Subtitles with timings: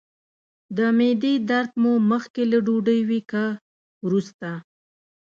[0.77, 3.43] د معدې درد مو مخکې له ډوډۍ وي که
[4.05, 4.49] وروسته؟